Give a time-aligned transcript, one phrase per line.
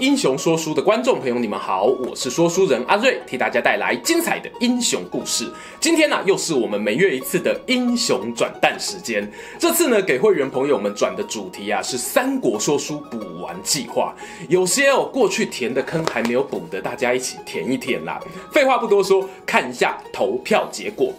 [0.00, 5.52] 英雄说书的观众朋友，你们好，我是说书人阿瑞，替大家带来精彩的英雄故事。
[5.78, 9.30] 今天呢、又是我们每月一次的英雄转蛋时间。
[9.58, 14.14] 这次呢，给会员朋友们转的主题啊，是三国说书补完计划。
[14.48, 18.18] 有些哦，过去填的坑还没有补的，大家一起填一填啦。
[18.50, 21.12] 废话不多说，看一下投票结果。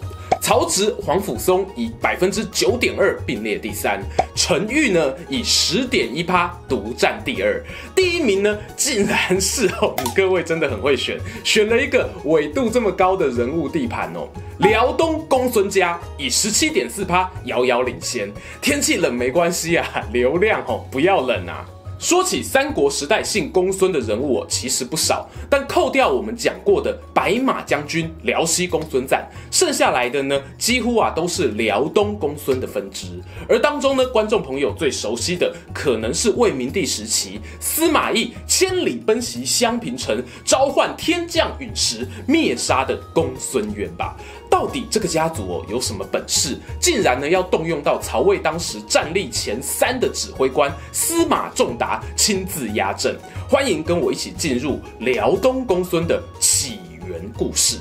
[0.51, 4.03] 曹植、皇甫嵩以百分之九点二并列第三，
[4.35, 7.63] 陈玉呢以十点一趴独占第二，
[7.95, 14.27] 第一名呢竟然是哦，各位真的很会选，选了一个纬度这么高的人物地盘哦，
[14.57, 18.29] 辽东公孙家以十七点四趴遥遥领先，
[18.61, 21.65] 天气冷没关系啊，流量哦不要冷啊。
[22.01, 33.05] 说起三国时代姓公孙的人物，其实不少，但扣掉我们讲过的白马将军辽西公孙瓒，剩下来的呢，几乎啊都是辽东公孙的分支。
[33.47, 44.17] 而当中呢，观众朋友最熟悉的，可能是魏明帝时期司马懿千里奔袭襄平城，召唤天降陨石灭杀的公孙渊吧。
[44.52, 53.17] 到底这个家族哦有什么本事，竟然呢要动用到曹魏当时战力前三的指挥官司马仲达亲自压阵？
[53.49, 57.77] 欢迎跟我一起进入辽东公孙的起源故事。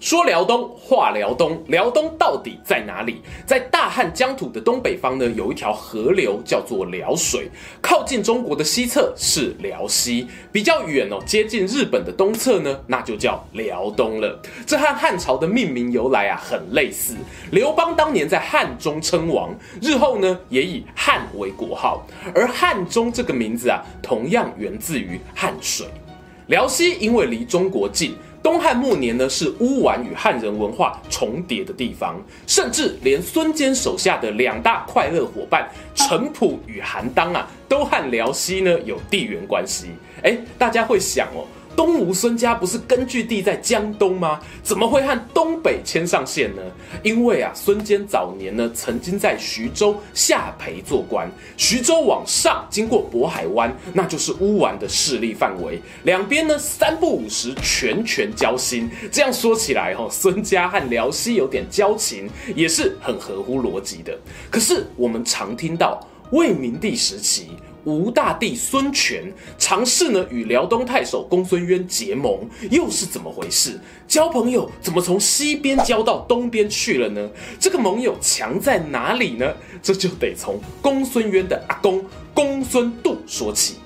[0.00, 3.20] 说辽东，话辽东，辽东到底在哪里？
[3.44, 7.50] 在大汉疆土的东北方呢，有一条河流叫做辽水，
[7.82, 14.40] 靠近中国的西侧是辽西，比较远哦，接近日本的东侧呢，那就叫辽东了。
[14.66, 17.14] 这和汉朝的命名由来啊很类似。
[17.52, 25.86] 刘邦当年在汉中称王，日后呢也以汉为国号，而汉中这个名字啊，同样源自于汉水。
[26.46, 28.16] 辽西因为离中国近。
[28.42, 39.88] 东汉末年呢，是乌丸与汉人文化重叠的地方，甚至连孙坚手下的两大快乐伙伴程普与韩当啊，都和辽西呢有地缘关系。
[40.22, 41.44] 诶，大家会想哦。
[41.80, 44.38] 东吴孙家不是根据地在江东吗？
[44.62, 46.60] 怎么会和东北牵上线呢？
[47.02, 51.26] 因为啊，孙坚早年呢曾经在徐州下邳做官，
[51.56, 55.80] 徐州往上经过渤海湾，那就是乌丸的势力范围。
[56.02, 58.90] 两边呢三不五时，拳拳交心。
[59.10, 64.14] 这样说起来，哈，孙家和辽西有点交情，也是很合乎逻辑的。
[64.50, 65.98] 可是我们常听到
[66.30, 67.52] 魏明帝时期。
[67.84, 73.78] 吴大帝孙权尝试呢与辽东太守公孙渊结盟，又是怎么回事？
[74.06, 77.30] 交朋友怎么从西边交到东边去了呢？
[77.58, 79.54] 这个盟友强在哪里呢？
[79.82, 82.04] 这就得从公孙渊的阿公
[82.34, 83.76] 公孙度说起。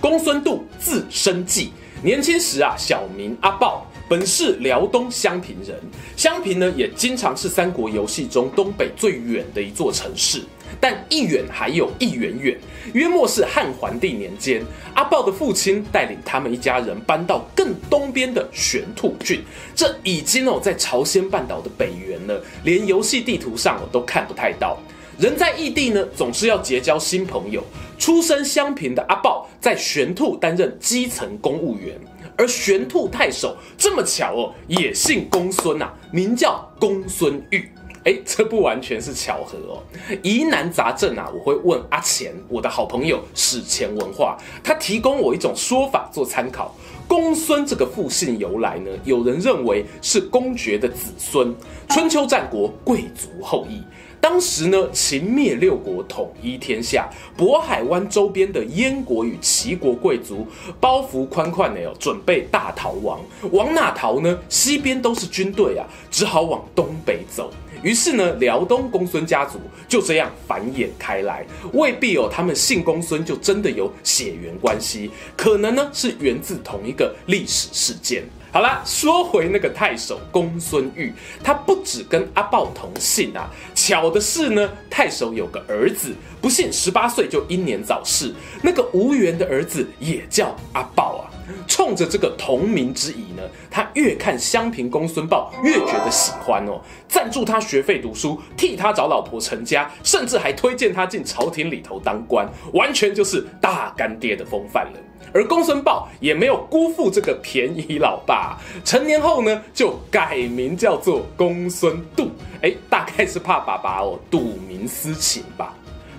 [0.00, 3.86] 公孙度字生济，年轻时啊小名阿豹。
[4.08, 5.78] 本是辽东襄平人，
[6.16, 10.42] 襄平呢也经常是三国游戏中东北最远的一座城市。
[10.78, 12.58] 但一远还有一远远，
[12.92, 14.62] 约莫是汉桓帝年间，
[14.94, 19.40] 阿豹的父亲带领他们一家人搬到更东边的玄兔郡，
[19.74, 24.78] 这已经哦在朝鲜半岛的北缘了，连游戏地图上哦都看不太到。
[25.18, 27.62] 人在异地呢，总是要结交新朋友。
[27.98, 31.94] 出身相平的阿豹在玄兔担任基层公务员。
[32.38, 37.70] 而玄兔太守这么巧哦，也姓公孙呐、啊，名叫公孙玉。
[38.04, 39.82] 哎，这不完全是巧合哦。
[40.22, 46.74] 疑难杂症啊，我会问阿钱，我的好朋友史前文化，他提供我一种说法做参考。
[47.06, 51.54] 公孙这个复姓由来呢，有人认为是公爵的子孙，
[51.88, 53.82] 春秋战国贵族后裔。
[54.20, 60.46] 当时呢，秦灭六国，统一天下，渤海湾周边的燕国与齐国贵族
[60.78, 63.18] 包袱宽宽的哦，准备大逃亡。
[63.50, 64.38] 往哪逃呢？
[64.48, 67.50] 西边都是军队啊，只好往东北走。
[67.82, 71.44] 于是呢，辽东公孙家族就这样繁衍开来。
[71.72, 78.24] 未必哦，他们姓公孙就真的有血缘关系，可能呢是源自同一个历史事件。
[78.52, 81.12] 好啦，说回那个太守公孙玉，
[81.42, 83.48] 他不只跟阿豹同姓啊。
[83.76, 88.34] 巧的是呢，太守有个儿子，不幸十八岁就英年早逝。
[88.60, 91.30] 那个无缘的儿子也叫阿豹啊。
[91.66, 104.98] 冲着这个同名之谊呢，他越看襄平公孙豹越觉得喜欢哦，赞助他学费读书，替他找老婆成家，甚至还推荐他进朝廷里头当官，完全就是大干爹的风范了。
[105.32, 112.30] 而公孙豹也没有辜负这个便宜老爸，成年后呢就改名叫做公孙度，
[112.62, 115.72] 哎，大概是怕爸爸哦睹明思情吧。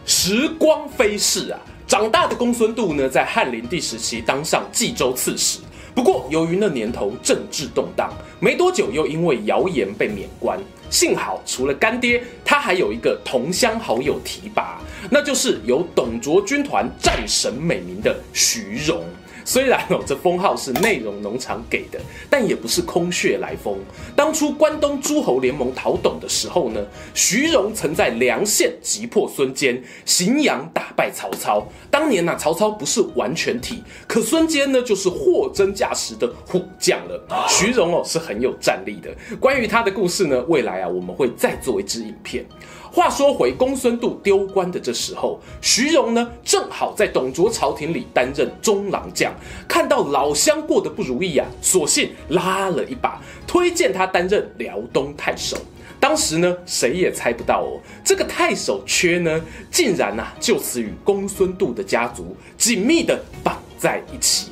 [0.06, 1.60] 时光飞逝啊，
[1.92, 5.60] 长大的公孙度呢，在汉灵帝时期当上冀州刺史。
[5.94, 8.10] 不过，由于那年头政治动荡，
[8.40, 10.58] 没多久又因为谣言被免官。
[10.90, 14.80] 幸好，除了干爹，他还有一个同乡好友提拔，
[15.10, 19.04] 那就是由董卓军团战神美名的徐荣。
[19.44, 22.00] 虽然哦，这封号是内容农场给的，
[22.30, 23.78] 但也不是空穴来风。
[24.16, 26.82] 当初关东诸侯联盟讨董的时候呢，
[27.14, 31.68] 徐荣曾在梁县击破孙坚，荥阳打败曹操。
[31.90, 37.48] 当年呢、啊，曹操不是完全体，可孙坚呢，就是货真价实的虎将了。
[37.50, 39.10] 徐荣哦，是很有战力的。
[39.38, 42.46] 关于他的故事呢，未来啊，我们会再做一支影片。
[42.92, 49.34] 话说回公孙度丢官的这时候，徐荣呢正好在董卓朝廷里担任中郎将，
[49.66, 55.58] 看到老乡过得不如意啊，索性拉了一把，推荐他担任辽东太守。
[56.02, 59.42] 当时呢，谁也猜不到哦，这个太守缺呢，
[59.72, 64.51] 竟然呐、就此与公孙度的家族紧密的绑在一起。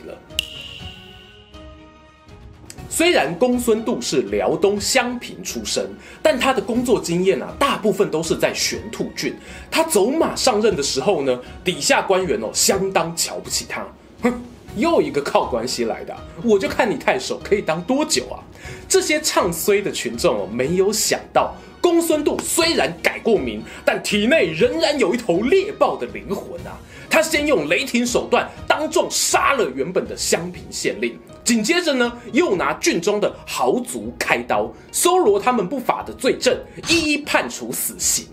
[2.89, 5.87] 虽然公孙度是辽东襄平出身，
[6.23, 9.35] 但他的工作经验啊，大部分都是在玄兔郡。
[9.69, 13.85] 他走马上任的时候呢，底下官员哦，相当瞧不起他。
[14.23, 14.41] 哼，
[14.75, 18.41] 又一个靠关系来的，我就看你太守可以当多久啊！
[18.87, 26.75] 这些唱衰的群众哦，没有想到公孙度虽然改过名，但体内仍然有一头猎豹的灵魂啊！
[27.07, 31.17] 他先用雷霆手段当众杀了原本的襄平县令。
[31.43, 36.55] 紧接着呢，又拿郡中的豪族开刀，搜罗他们不法的罪证，
[36.87, 38.27] 一一判处死刑。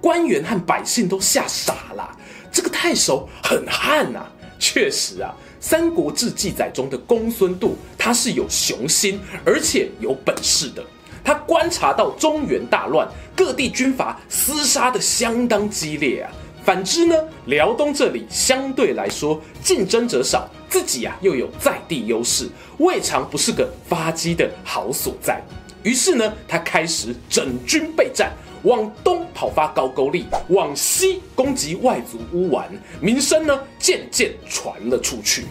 [0.00, 2.16] 官员和百姓都吓傻了，
[2.50, 4.26] 这个太守很悍呐！
[4.58, 10.82] 确实啊，《三国志》记载中的公孙度，他是有雄心，而且有本事的。
[11.22, 16.32] 他观察到中原大乱，各地军阀厮杀得相当激烈啊。
[16.64, 17.16] 反之呢，
[17.46, 22.48] 辽东这里相对来说竞争者少，自己啊又有在地优势，
[22.78, 25.42] 未尝不是个发迹的好所在。
[25.82, 28.32] 于是呢，他开始整军备战，
[28.62, 32.70] 往东讨伐高句丽，往西攻击外族乌丸，
[33.00, 35.46] 名声呢渐渐传了出去。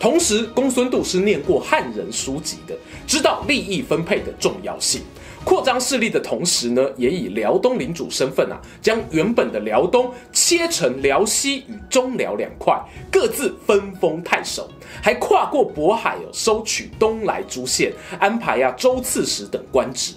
[0.00, 2.76] 同时，公孙度是念过汉人书籍的，
[3.06, 5.02] 知道利益分配的重要性。
[5.46, 12.76] 扩张势力的同时呢，也以辽东领主身份啊，将原本的辽东切成辽西与中辽两块，
[13.12, 14.68] 各自分封太守，
[15.00, 20.14] 还跨过渤海哦，收取东莱诸县，安排呀州刺史等官职。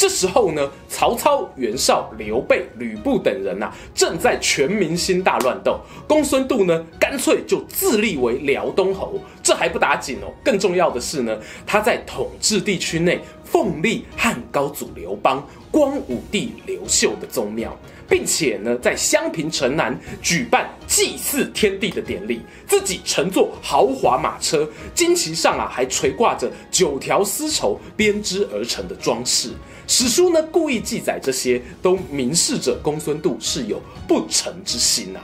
[0.00, 5.78] 这时候呢，曹操、袁绍、刘备、吕布等人呐、啊，正在全民心大乱斗。
[6.08, 9.20] 公孙度呢，干脆就自立为辽东侯。
[9.42, 17.76] 这还不打紧哦，更重要的是呢，他在统治地区内奉立汉高祖刘邦、光武帝刘秀的宗庙，
[18.08, 29.50] 并且呢，在襄平城南举办祭祀天地的典礼，自己乘坐豪华马车，旌旗上啊还垂挂着九条丝绸编织而成的装饰。
[29.90, 35.18] 史书呢，故意记载这些，都明示着公孙度是有不臣之心呐、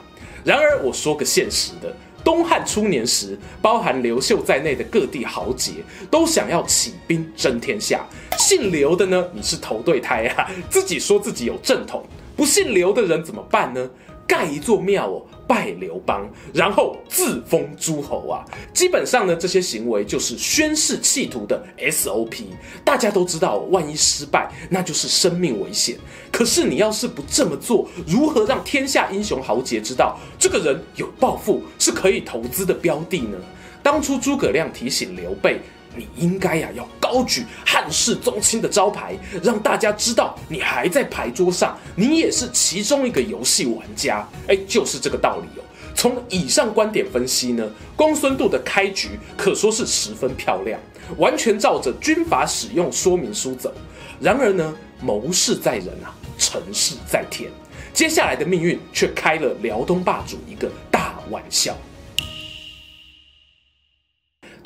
[0.44, 5.74] 然而，我说个现实的，东汉初年时，包含刘秀在内的各地豪杰
[6.10, 8.04] 都想要起兵争天下。
[8.38, 12.00] 姓刘的呢，你是头对胎啊，自己说自己有正统；
[12.37, 13.88] 不姓刘的人怎么办呢？
[14.26, 15.23] 盖一座庙哦。
[15.49, 18.45] 拜刘邦，然后自封诸侯啊！
[18.75, 22.47] 基本上呢，这些行为就是宣誓企图的 SOP。
[22.85, 25.97] 大家都知道，万一失败，那就是生命危险。
[26.33, 33.38] 可是你要是不这么做，如何让天下英雄豪杰知道这个人有抱负，是可以投资的标的呢？
[33.85, 35.61] 当初诸葛亮提醒刘备。
[35.96, 44.28] 你应该呀，要高举汉室宗亲的招牌，让大家知道你还在牌桌上，你也是其中一个游戏玩家。
[44.48, 45.64] 哎，就是这个道理哦。
[45.94, 50.78] 从以上观点分析呢，公孙度的开局可说是十分漂亮，
[51.16, 53.72] 完全照着军阀使用说明书走。
[54.20, 57.50] 然而呢，谋事在人啊，成事在天。
[57.94, 61.74] 接下来的命运却开了辽东霸主一个大玩笑。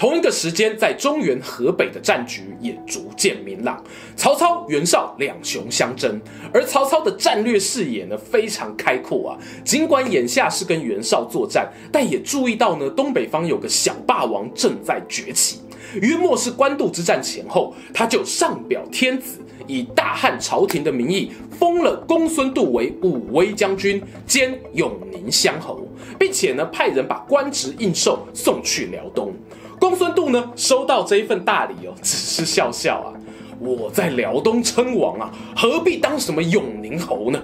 [0.01, 3.85] 同一个时间，在中原河北的战局也逐渐明朗。
[4.17, 6.19] 曹操、袁绍两雄相争，
[6.55, 9.39] 而曹操的战略视野呢，非常开阔啊。
[9.63, 15.61] 尽管眼下是跟袁绍作战，但也注意到呢，东北方有个小霸王正在崛起。
[16.01, 25.87] 约莫是官渡之战前后，他就上表天子，以大汉朝廷的名义封了公孙度为武威将军兼永宁乡侯，
[26.19, 29.35] 并且呢派人把官职印綬送去辽东。
[29.81, 33.09] 公孙度呢收到这一份大礼哦，只是笑笑啊，
[33.59, 37.43] 我在辽东称王啊，何必当什么永宁侯呢？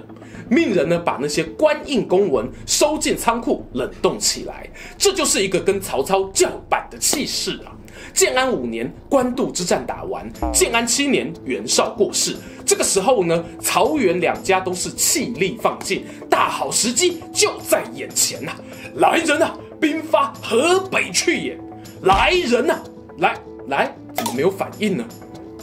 [0.49, 7.73] 命人呢把那些官印公文收进仓库冷冻起来，这就是一个跟曹操叫板的气势啊！
[8.13, 12.37] 建安五年，官渡之战打完；建安七年，袁绍过世。
[12.65, 18.61] 这个时候呢，曹袁两家都是气力放尽，大好时机就在眼前呐、啊！
[18.95, 21.59] 来人啊，兵发河北去也！
[22.03, 22.83] 来人呐、啊，
[23.17, 23.37] 来
[23.67, 25.05] 来，怎么没有反应呢？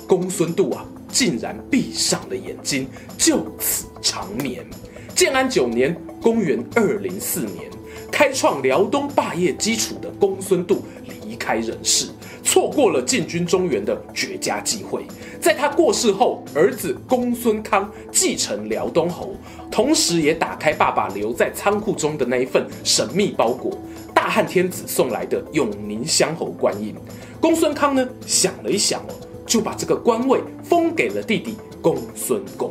[0.06, 0.84] 公孙度啊！
[1.08, 4.66] 竟然闭上了眼睛，就此长眠。
[5.14, 7.70] 建安九年（公元二零四年），
[8.10, 10.82] 开创辽东霸业基础的公孙度
[11.22, 12.08] 离开人世，
[12.42, 15.06] 错过了进军中原的绝佳机会。
[15.40, 19.36] 在他过世后，儿子公孙康继承辽东侯，
[19.70, 23.78] 同时也打开爸爸留在仓库中的那一份神秘包裹——
[24.14, 26.94] 大汉天子送来的永宁乡侯官印。
[27.40, 29.14] 公孙康呢，想了一想哦。
[29.46, 32.70] 就把这个官位封给了弟弟公孙恭。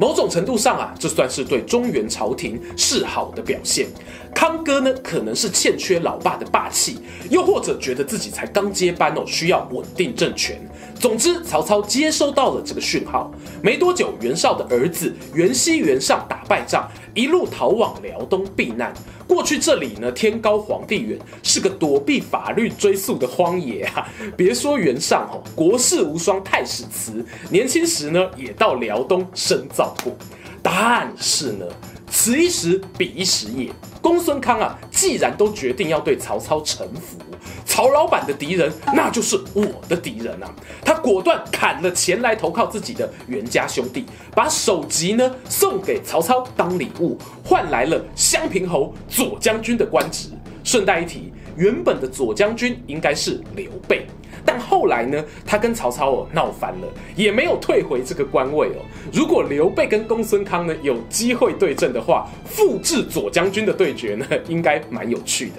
[0.00, 3.86] 某种程度上啊，这算是对中原朝廷示好的表现。
[4.34, 6.98] 康哥呢，可能是欠缺老爸的霸气，
[7.30, 10.60] 又或者觉得自己才刚接班哦，需要稳定政权。
[10.98, 13.30] 总之，曹操接收到了这个讯号，
[13.62, 18.92] 没多久，袁绍的儿子袁熙、袁尚打败仗，一路逃往辽东避难。
[19.28, 24.08] 过去这里呢，天高皇帝远，是个躲避法律追溯的荒野啊！
[24.34, 30.16] 别说袁尚哦，国士无双太史慈，年轻时呢也到辽东深造过。
[30.62, 31.66] 但是呢，
[32.10, 33.70] 此一时彼一时也。
[34.00, 37.18] 公孙康啊，既然都决定要对曹操臣服，
[37.64, 40.50] 曹老板的敌人那就是我的敌人啊！
[40.84, 50.30] 他果断砍了前来投靠自己的袁家兄弟，把首级呢送给曹操当礼物，换来了襄平侯左将军的官职。
[50.64, 54.06] 顺带一提，原本的左将军应该是刘备。
[54.44, 58.82] 但后来呢，他跟曹操哦闹翻了，也没有退回这个官位哦。
[59.12, 65.54] 如果刘备跟公孙康呢有机会对阵的话，复制左将军的对决呢，应该蛮有趣的。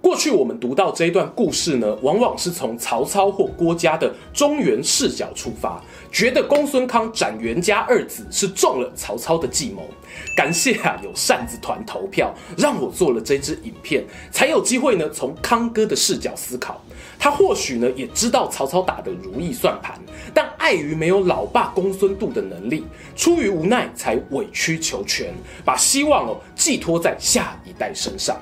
[0.00, 5.80] 过去我们读到这一段故事呢，往往是从曹操或郭嘉的中原视角出发，
[6.10, 9.86] 觉得公孙康斩袁家二子是中了曹操的计谋。
[10.34, 14.02] 感谢啊，有扇子团投票，让我做了这支影片，
[14.32, 16.80] 才有机会呢从康哥的视角思考。
[17.18, 20.00] 他或许呢也知道曹操打的如意算盘，
[20.32, 28.40] 但碍于没有老爸公孙度的能力，出于无奈才委曲求全，把希望哦寄托在下一代身上。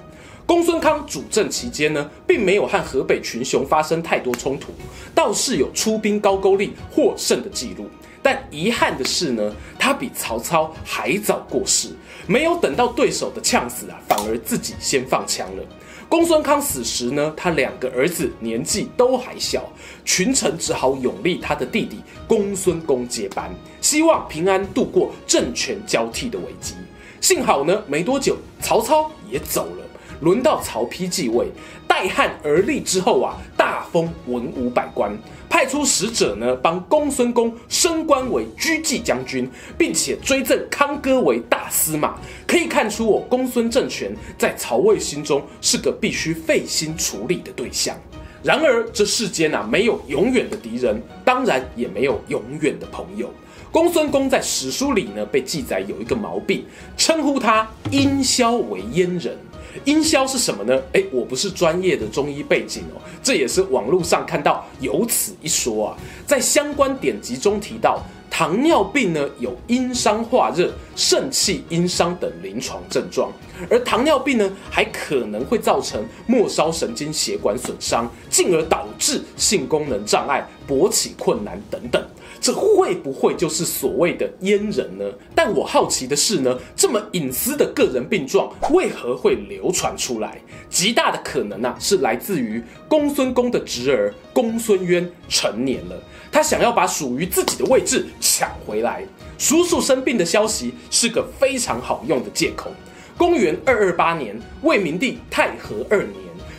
[0.49, 4.73] 公孙康主政期间呢，并没有和河北群雄发生太多冲突，
[5.15, 7.87] 倒是有出兵高句丽获胜的记录。
[8.23, 11.91] 但遗憾的是呢，他比曹操还早过世，
[12.27, 15.63] 没有等到对手的呛死啊，反而自己先放枪了。
[16.09, 19.71] 公孙康死时呢，他两个儿子年纪都还小，
[20.03, 26.73] 群臣只好拥立他的弟弟公孙恭接班，希望平安度过政权交替的危机。
[27.21, 29.85] 幸好呢，没多久曹操也走了。
[30.21, 31.47] 轮到曹丕继位，
[31.87, 35.17] 代汉而立之后啊，大封文武百官，
[35.49, 42.17] 派出使者呢，帮公孙恭升官为车骑将军，并且追赠康哥为大司马。
[42.47, 47.97] 可以看出，我公孙政权在曹魏心中是个必须费心处理的对象。
[48.43, 53.29] 然而，这世间啊，没有永远的敌人，当然也没有永远的朋友。
[53.71, 56.65] 公孙恭在史书里呢，被记载有一个毛病，
[56.97, 59.37] 称呼他阴萧为阉人。
[59.85, 60.81] 阴萧是什么呢？
[60.93, 65.97] 诶，我不是专业的中医背景哦，这也是网络上看到有此一说啊。
[66.27, 73.31] 在相关典籍中提到，糖尿病呢有阴伤化热、肾气阴伤等临床症状，
[73.71, 82.03] 而糖尿病呢还可能会造成末梢神经血管损伤，进而导致性功能障碍、勃起困难等等。
[82.41, 85.05] 这会不会就是所谓的阉人呢？
[85.35, 90.41] 但我好奇的是呢，这么隐私的个人病状为何会流传出来？
[90.71, 95.97] 极大的可能啊，是来自于公孙恭的侄儿公孙渊成年了，
[96.31, 99.05] 他想要把属于自己的位置抢回来。
[99.37, 102.71] 叔叔生病的消息是个非常好用的借口。
[103.17, 106.15] 公元二二八年，魏明帝太和二年，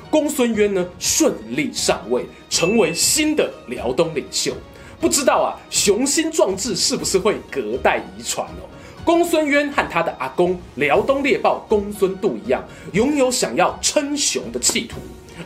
[0.10, 4.54] 公孙渊呢顺利上位，成为新的辽东领袖。
[5.00, 8.68] 不知道啊，雄心壮志是不是会隔代遗传哦？
[9.06, 14.98] 公孙渊和他的阿公辽东猎豹公孙度一样，拥有想要称雄的企图。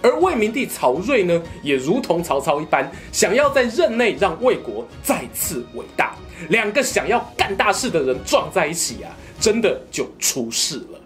[0.02, 6.16] 而魏明帝曹叡呢，也如同曹操一般，想要在任内让魏国再次伟大。
[6.50, 11.00] 两个想要干大事的人撞在一起啊，真的就出事了。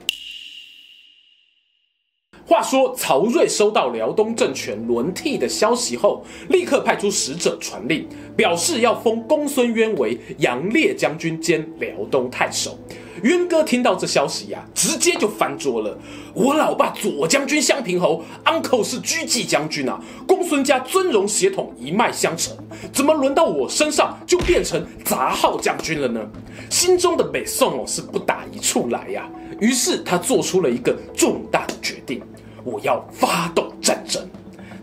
[2.58, 12.76] 话说曹叡收到辽东政权轮替的消息后，立刻派出使者传令，表示要封公孙渊为杨烈将军兼辽东太守。
[13.22, 15.96] 渊哥听到这消息呀、直接就翻桌了。
[16.34, 22.58] 我老爸左将军襄平侯，uncle 是车骑将军啊，公孙家尊荣血统一脉相承，
[22.92, 26.28] 怎么轮到我身上就变成杂号将军了呢？
[26.72, 32.20] 心中的北宋哦是不打一处来呀、于是他做出了一个重大的决定，
[32.68, 34.22] 我要发动战争。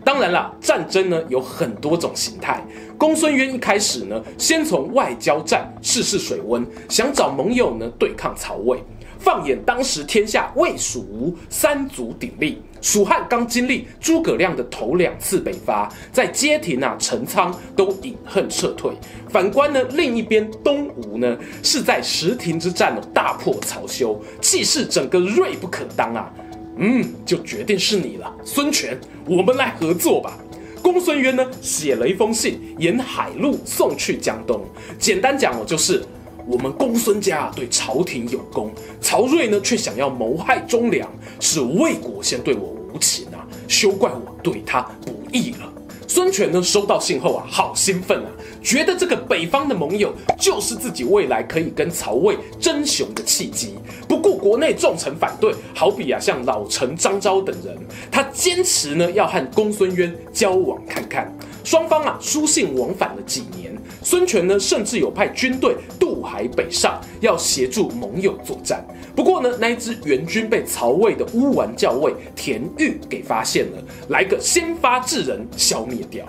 [0.03, 2.63] 当然啦，战争呢有很多种形态。
[2.97, 8.79] 公孙渊一开始呢，先从外交战试试水温，想找盟友呢对抗曹魏。
[9.17, 18.91] 放眼当时天下魏蜀吴三足鼎立，蜀汉刚经历诸葛亮的头两次北伐，在街亭啊、陈仓都饮恨撤退。
[19.29, 26.31] 反观呢，另一边东吴呢，是在石亭之战大破曹休，气势整个锐不可当啊。
[26.77, 30.37] 嗯，就决定是你了，孙权，我们来合作吧。
[30.81, 34.63] 公孙渊呢，写了一封信，沿海路送去江东。
[34.99, 36.03] 简单讲哦，就是
[36.45, 45.73] 我们公孙家对朝廷有功，曹睿呢却想要谋害忠良，是魏国先对我无情啊，休怪我对他不义了。
[46.07, 48.29] 孙权呢收到信后啊，好兴奋啊，
[48.63, 53.75] 觉得这个北方的盟友就是自己未来可以跟曹魏争雄的契机。
[54.07, 57.75] 不顾国内重臣反对，好比啊像老臣张昭等人，
[58.11, 61.35] 他坚持呢要和公孙渊交往看看。
[61.63, 68.85] 双方啊书信往返了几年，孙权呢甚至有派军队渡海北上，要协助盟友作战。
[69.15, 76.25] 不过呢，那一支援军被曹魏的乌丸校尉田豫给发现了，来个先发制人，消灭掉。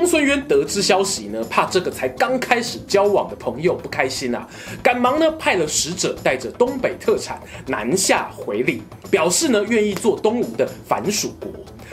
[0.00, 4.48] 公孙渊得知消息呢，怕这个才刚开始交往的朋友不开心啊，
[4.82, 8.80] 赶忙呢派了使者带着东北特产南下回礼，
[9.10, 11.50] 表示呢愿意做东吴的藩属国。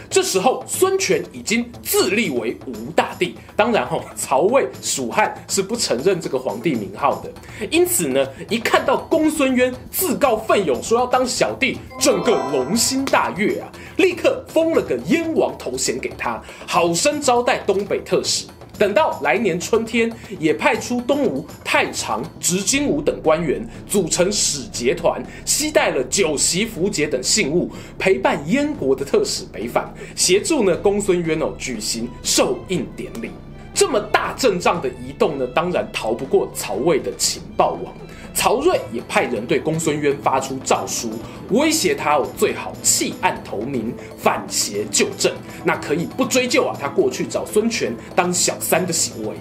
[0.09, 3.35] 这时候，孙权已经自立为吴大帝。
[3.57, 7.29] 当然，哈，曹魏、蜀汉是不承认这个皇帝名号的。
[7.69, 13.67] 因此呢，一看到公孙渊自告奋勇说要当小弟，整个龙心大悦啊，
[13.97, 18.45] 立刻封了个燕王头衔给他，好生招待东北特使。
[18.79, 33.31] 等到来年春天，也派出东吴太常、执金吾等官员组成使节团，携带了酒席、符节等信物，陪伴燕国的特使北返，协助呢公孙渊哦举行授印典礼。
[33.73, 37.91] 这么大阵仗的移动呢，当然逃不过曹魏的情报网。
[38.37, 41.09] 曹叡也派人对公孙渊发出诏书，
[41.49, 45.33] 威胁他哦，最好弃暗投明，反邪就正，
[45.65, 49.35] 那可以不追究啊他过去找孙权当小三的行为。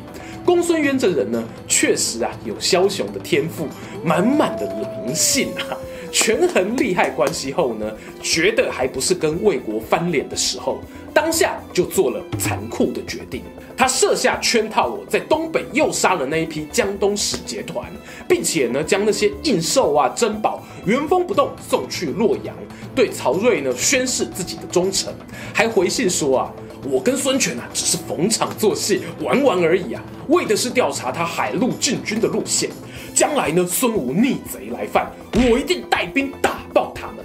[0.46, 3.68] 公孙渊这人呢，确实啊有枭雄的天赋，
[4.02, 5.76] 满满的狼性啊。
[6.16, 10.80] 权衡利害关系后呢，觉得还不是跟魏国翻脸的时候，
[11.12, 13.42] 当下就做了残酷的决定。
[13.76, 17.84] 他设下圈套，我在东北又杀了那一批江东使节团，
[18.26, 22.56] 并且呢，将那些印綬啊、珍宝原封不动送去洛阳，
[22.94, 25.12] 对曹叡呢宣示自己的忠诚，
[25.52, 26.52] 还回信说啊，
[26.90, 32.70] 我跟孙权啊只是逢场作戏，玩玩而已啊，为的是调查他海陆进军的路线，
[33.16, 37.24] 将来呢，孙吴逆贼来犯，我一定带兵打爆他们。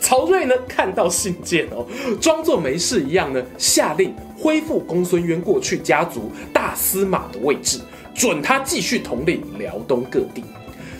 [0.00, 1.86] 曹叡呢看到信件哦，
[2.20, 4.12] 装作没事一样呢，下令。
[4.36, 7.80] 恢复公孙渊过去家族大司马的位置，
[8.14, 10.42] 准他继续统领辽东各地。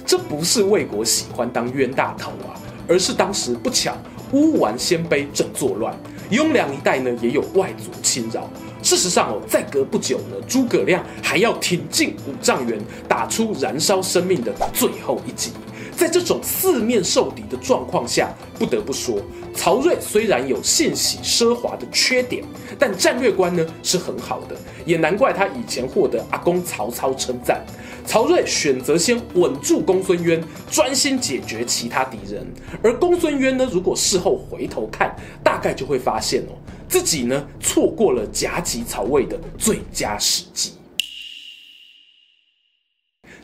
[0.07, 2.55] 这不是魏国喜欢当冤大头啊，
[2.88, 3.96] 而是当时不巧
[4.33, 5.96] 乌丸鲜卑正作乱，
[6.30, 8.48] 雍凉一带呢也有外族侵扰。
[8.82, 15.50] 事实上哦，再隔不久呢，诸葛亮还要挺进五丈原，打出燃烧生命的最后一击。
[15.98, 19.20] 在这种四面受敌的状况下，不得不说。
[19.52, 22.44] 曹叡虽然有信喜奢华的缺点，
[22.78, 24.56] 但战略观呢是很好的，
[24.87, 27.66] 也难怪他以前获得阿公曹操称赞。
[28.06, 32.46] 曹叡选择先稳住公孙渊，专心解决其他敌人。
[32.80, 36.54] 而公孙渊呢，如果事后回头看，大概就会发现哦，
[36.88, 40.74] 自己呢错过了夹击曹魏的最佳时机。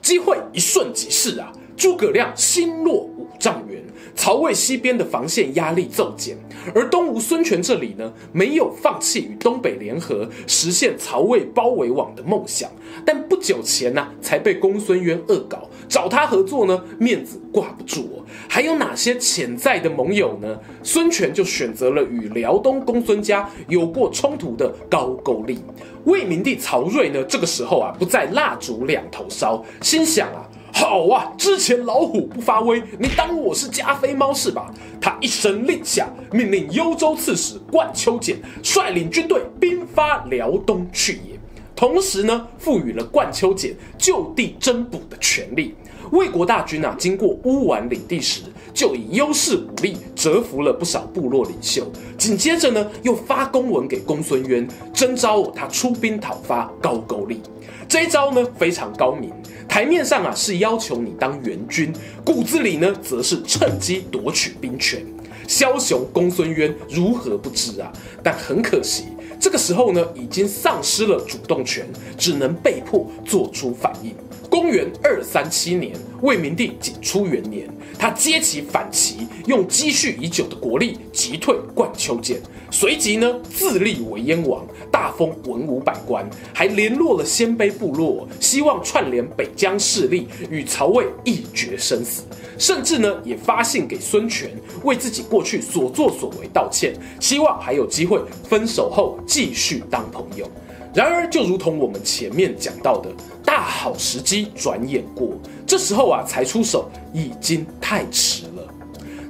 [0.01, 1.51] 机会一瞬即逝啊！
[1.77, 3.83] 诸葛亮心落五丈原，
[4.15, 6.37] 曹魏西边的防线压力骤减，
[6.75, 12.71] 而东吴孙权这里呢，没有放弃与东北联合，实现曹魏包围网的梦想。
[13.05, 18.25] 但不久前呢、才被公孙渊恶搞，找他合作呢，面子挂不住哦。
[18.49, 20.59] 还有哪些潜在的盟友呢？
[20.83, 25.59] 孙权就选择了与辽东公孙家有过冲突的高句丽。
[26.05, 34.75] 魏明帝曹睿呢，这个时候啊，不在蜡烛两头烧，心想啊，好啊，之前老虎不发威，你当我是加菲猫是吧？
[35.01, 41.39] 他一声令下，命令幽州刺史冠秋俭率领军队兵发辽东去也。
[41.77, 45.77] 同时呢，赋予了冠秋俭就地征捕的权利。
[46.15, 51.85] 魏国大军啊，经过乌丸领地时，就以优势武力折服了不少部落领袖。
[52.17, 57.41] 紧接着呢，又发公文给公孙渊，征召他出兵讨伐高句丽。
[57.89, 59.33] 这一招呢，非常高明。
[59.69, 61.93] 台面上啊，是要求你当援军，
[62.25, 65.05] 骨子里呢，则是趁机夺取兵权。
[65.49, 67.93] 枭雄公孙渊如何不知啊？
[68.23, 69.07] 但很可惜。
[69.45, 74.15] 这个时候呢，已经丧失了主动权，只能被迫做出反应。
[74.49, 92.25] 公元二三七年，魏明帝景初元年，他揭起反旗，用积蓄已久的国力击退冠秋俭，随即呢自立为燕王，大封文武百官，还联络了鲜卑部落，希望串联北疆势力与曹魏一决生死。
[92.57, 94.51] 甚至呢也发信给孙权，
[94.85, 100.49] 为自己过去所作所为道歉，希望还有机会分手后继续当朋友。
[100.95, 103.11] 然而，就如同我们前面讲到的，
[103.45, 105.29] 大好时机转眼过，
[105.67, 108.45] 这时候啊才出手，已经太迟。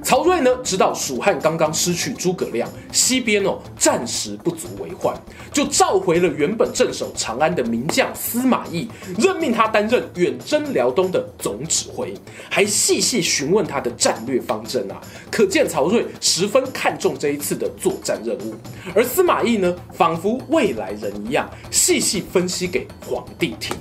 [0.05, 5.19] 曹睿呢，知道蜀汉刚刚失去诸葛亮，西边哦暂时不足为患，
[5.51, 8.87] 就召回了原本镇守长安的名将司马懿，
[9.17, 12.13] 任命他担任远征辽东的总指挥，
[12.51, 18.53] 还细细询问他的战略方针啊，可见曹睿十分看重这一次的作战任务。
[18.93, 23.75] 而司马懿呢，仿佛未来人一样，细细分析给皇帝听。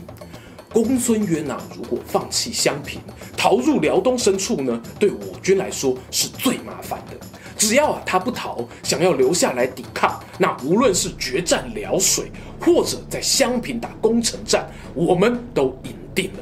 [0.74, 3.00] 公孙渊啊，如果放弃襄平，
[3.36, 7.16] 逃入辽东深处呢，对我军来说是最麻烦的。
[7.56, 16.40] 只要啊他不逃，想要留下来抵抗，那无论是决战辽水，或者在襄平打攻城战，我们都赢定了。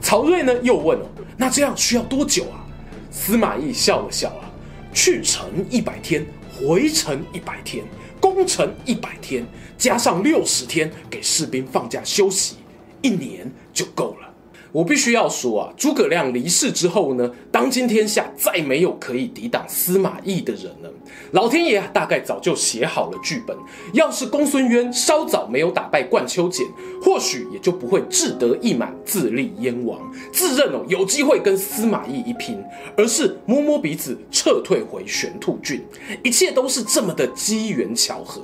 [0.00, 2.62] 曹睿呢又问哦，那这样需要多久啊？
[3.10, 4.46] 司马懿笑了笑啊，
[4.94, 7.84] 去城一百天，回城一百天，
[8.20, 9.44] 攻城一百天，
[9.76, 12.54] 加上六十天给士兵放假休息。
[13.02, 14.28] 一年就够了。
[14.72, 20.90] 我必须要说啊，诸葛亮离世之后呢，当今天下再没有可以抵挡司马懿的人了。
[21.32, 23.54] 老天爷，大概早就写好了剧本。
[23.92, 26.66] 要是公孙渊稍早没有打败冠秋俭，
[27.02, 30.00] 或许也就不会志得意满，自立燕王，
[30.32, 32.58] 自认哦有机会跟司马懿一拼，
[32.96, 35.84] 而是摸摸鼻子撤退回玄兔郡。
[36.22, 38.40] 一切都是这么的机缘巧合。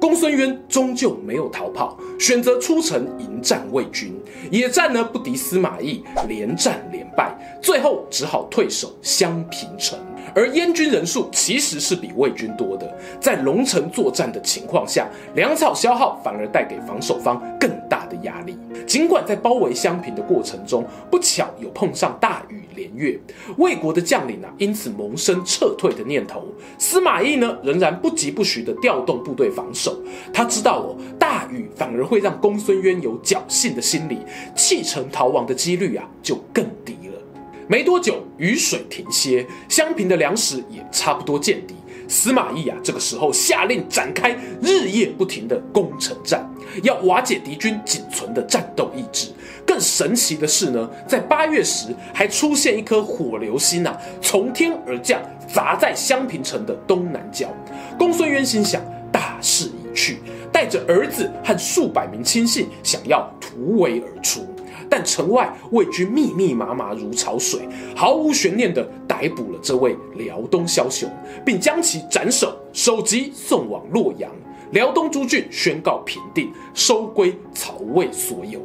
[0.00, 4.14] 公孙渊终究没有逃跑，选择出城迎战魏军。
[4.50, 9.98] 野战呢不敌司马懿，连战连败，最后只好退守襄平城。
[10.34, 18.56] 而燕军人数其实是比魏军多的，在龙城作战的情况下，粮草消耗反而带给防守方更大压力。
[18.86, 23.18] 尽管在包围襄平的过程中，不巧有碰上大雨连月，
[23.56, 26.44] 魏国的将领啊因此萌生撤退的念头。
[26.78, 30.00] 司马懿呢仍然不疾不徐地调动部队防守，
[30.32, 34.18] 他知道哦，大雨反而会让公孙渊有侥幸的心理，
[34.54, 37.20] 弃城逃亡的几率啊就更低了。
[37.66, 41.74] 没多久，雨水停歇，襄平的粮食也差不多见底。
[42.08, 46.48] 司马懿啊，这个时候下令展开日夜不停的攻城战，
[46.82, 49.28] 要瓦解敌军仅存的战斗意志。
[49.66, 57.54] 更神奇的是呢，在八月时还出现一颗火流星啊，从天而降，砸在襄平城的东南角。
[57.98, 64.46] 公孙渊心想，大势已去，带着儿子和数百名亲信，想要突围而出。
[64.90, 67.60] 但城外魏军密密麻麻如潮水，
[67.94, 71.10] 毫无悬念地逮捕了这位辽东枭雄，
[71.44, 74.30] 并将其斩首，首级送往洛阳。
[74.72, 78.60] 辽东诸郡宣告平定，收归曹魏所有。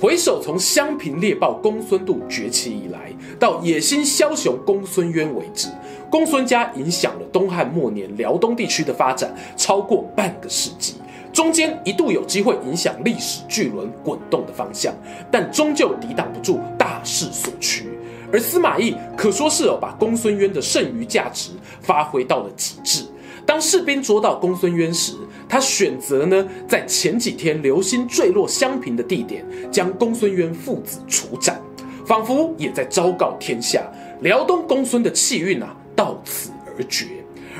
[0.00, 5.68] 回首从襄平猎豹公孙度崛起以来，到野心枭雄公孙渊为止，
[6.08, 10.94] 公孙家影响了东汉末年辽东地区的发展超过半个世纪。
[11.32, 14.94] 中间一度有机会影响历史巨轮滚动的方向，
[15.30, 17.88] 但终究抵挡不住大势所趋。
[18.32, 23.04] 而司马懿可说是把公孙渊的剩余价值发挥到了极致。
[23.46, 25.14] 当士兵捉到公孙渊时，
[25.48, 31.58] 他选择呢在前几天流星坠落襄平的地点，将公孙渊父子处斩。
[32.04, 33.82] 仿佛也在昭告天下，
[34.20, 37.17] 辽东公孙的气运啊，到此而绝。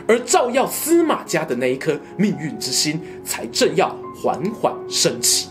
[0.09, 5.51] 而照耀司马家的那一颗命运之星，才正要缓缓升起。